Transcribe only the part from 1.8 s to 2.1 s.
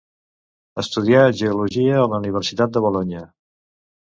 a